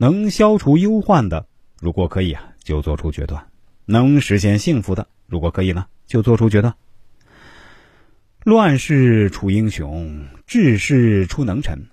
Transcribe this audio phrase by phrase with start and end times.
[0.00, 1.48] 能消除忧患的，
[1.80, 3.42] 如果可以啊，就做出决断；
[3.84, 6.76] 能实现幸福的，如果可以呢，就做出决断。
[8.44, 11.88] 乱世出英雄，治世出能臣。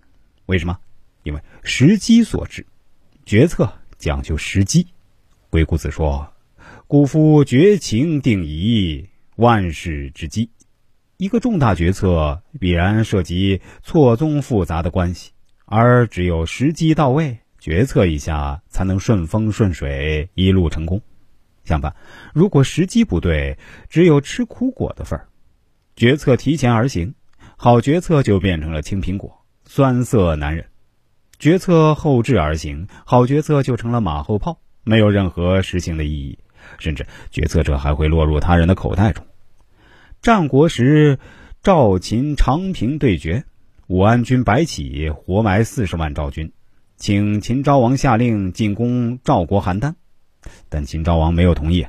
[0.45, 0.77] 为什么？
[1.23, 2.67] 因为时机所致，
[3.25, 4.85] 决策讲究时机。
[5.49, 6.31] 鬼谷子说
[6.85, 10.51] ：“故夫绝情定宜，万事之机。”
[11.17, 15.31] 一个重大决策必然涉及错综复杂的关系，
[15.65, 21.01] 而只有时机到位，决策一下才能顺风顺水，一路成功。
[21.63, 21.95] 相反，
[22.31, 23.57] 如果时机不对，
[23.89, 25.29] 只有吃苦果的份儿。
[25.95, 27.15] 决策提前而行，
[27.57, 30.65] 好决策就变成了青苹果，酸涩难忍；
[31.39, 36.37] 决策后置而行，好决策就成了马后炮，没有任何实行的意义，
[36.77, 39.25] 甚至决策者还会落入他人的口袋中。
[40.21, 41.17] 战国时，
[41.63, 43.43] 赵秦长平对决，
[43.87, 46.51] 武安军白起活埋四十万赵军，
[46.97, 49.95] 请秦昭王下令进攻赵国邯郸，
[50.69, 51.87] 但秦昭王没有同意。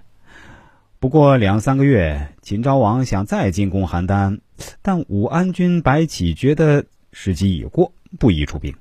[0.98, 4.41] 不过两三个月，秦昭王想再进攻邯郸，
[4.83, 8.75] 但武安君白起觉得时机已过，不宜出兵。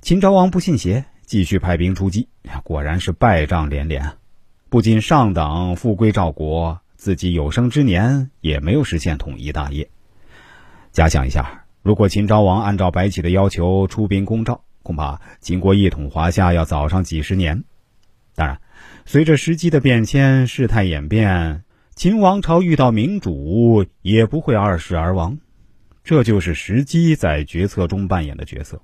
[0.00, 2.28] 秦昭王不信邪，继续派兵出击，
[2.64, 4.12] 果然是败仗连连，
[4.70, 9.90] 不仅上党复归赵国，自己有生之年也没有实现统一大业。
[10.92, 17.64] 假想一下，如果秦昭王按照白起的要求出兵攻赵，恐怕秦国一统华夏要早上几十年。
[18.36, 18.60] 当然。
[19.08, 21.62] 随着时机的变迁，事态演变，
[21.94, 25.38] 秦王朝遇到明主也不会二世而亡，
[26.02, 28.82] 这就是时机在决策中扮演的角色。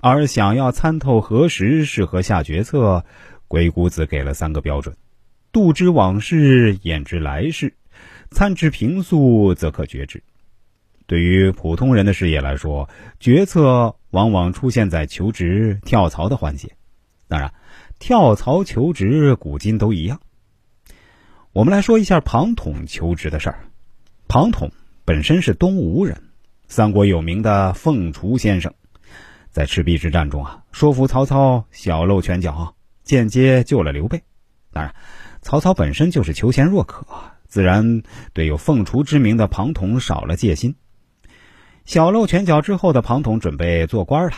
[0.00, 3.04] 而想要参透何时适合下决策，
[3.48, 4.94] 鬼谷子给了三个标准：
[5.52, 7.74] 度之往事，言之来世，
[8.30, 10.22] 参之平素，则可决之。
[11.06, 12.88] 对于普通人的事业来说，
[13.20, 16.76] 决策往往出现在求职、跳槽的环节。
[17.28, 17.52] 当然。
[17.98, 20.20] 跳槽求职，古今都一样。
[21.52, 23.68] 我们来说一下庞统求职的事儿。
[24.26, 24.72] 庞统
[25.04, 26.20] 本身是东吴人，
[26.66, 28.74] 三国有名的凤雏先生，
[29.52, 32.74] 在赤壁之战中啊，说服曹操小露拳脚，
[33.04, 34.24] 间接救了刘备。
[34.72, 34.96] 当然，
[35.40, 37.06] 曹操本身就是求贤若渴，
[37.46, 38.02] 自然
[38.32, 40.74] 对有凤雏之名的庞统少了戒心。
[41.92, 44.32] 小露拳脚之后的庞统准备做官了，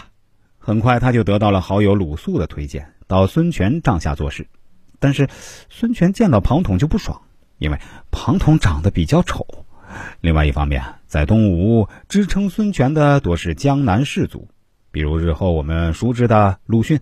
[0.59, 2.95] 很快他就得到了好友鲁肃的推荐。
[3.07, 4.49] 到孙权帐下做事，
[4.99, 5.29] 但是
[5.69, 7.23] 孙权见到庞统就不爽，
[7.59, 7.79] 因为
[8.11, 9.47] 庞统长得比较丑。
[10.21, 14.49] 另外一方面，在东吴支撑孙权的多是江南士族，
[14.91, 16.99] 比如日后我们熟知的鲁迅。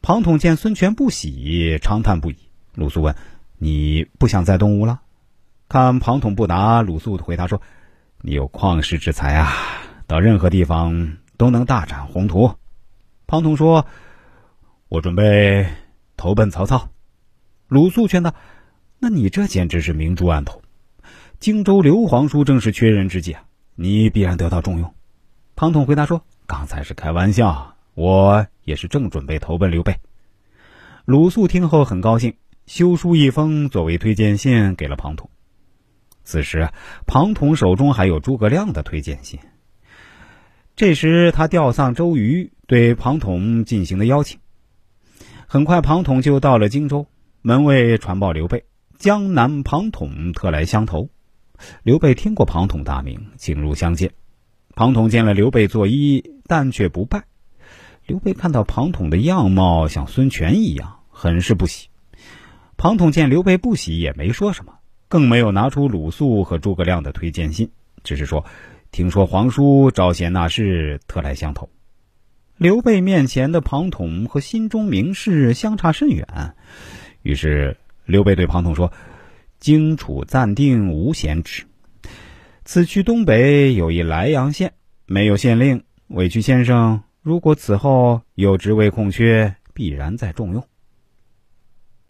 [0.00, 2.38] 庞统见孙权不喜，长叹不已。
[2.74, 3.14] 鲁肃问
[3.60, 5.02] ：“你不想在东吴了？”
[5.68, 7.60] 看庞统不答，鲁肃回答说
[8.20, 9.52] ：“你有旷世之才啊，
[10.06, 12.54] 到任何地方都能大展宏图。”
[13.26, 13.86] 庞统说。
[14.88, 15.66] 我准备
[16.16, 16.90] 投奔曹操，
[17.66, 18.32] 鲁肃劝道
[19.00, 20.62] ：“那你这简直是明珠暗投，
[21.40, 23.42] 荆州刘皇叔正是缺人之际啊，
[23.74, 24.94] 你必然得到重用。”
[25.56, 29.98] 庞统回答说：“刚才是开玩笑，我也是正准备投奔刘备。”
[31.04, 35.28] 鲁肃听后很高兴，修书一封作为推荐信给了庞统。
[36.26, 36.70] 此时，
[37.06, 39.38] 庞统手中还有诸葛亮的推荐信。
[40.74, 44.40] 这时，他调丧周瑜，对庞统进行了邀请。
[45.46, 47.06] 很快，庞统就到了荆州。
[47.42, 48.64] 门卫传报刘备，
[48.98, 51.10] 江南庞统特来相投。
[51.84, 54.10] 刘备听过庞统大名，请入相见。
[54.74, 57.24] 庞统见了刘备作揖，但却不拜。
[58.04, 61.88] 刘备看到庞统的样貌像孙权一样，很是不喜。
[62.76, 64.75] 庞统见刘备不喜，也没说什么，
[65.08, 67.70] 更没有拿出鲁肃和诸葛亮的推荐信，
[68.02, 68.44] 只是说
[68.90, 71.68] ：“听说皇叔招贤纳士，特来相投。”
[72.58, 76.54] 刘备面前的庞统和心中明士相差甚远，
[77.22, 78.92] 于是刘备对庞统说
[79.60, 81.64] ：“荆楚暂定无贤职，
[82.64, 84.72] 此去东北有一莱阳县，
[85.04, 85.82] 没有县令。
[86.08, 90.64] 委屈先生，如果此后有职位空缺，必然再重用。”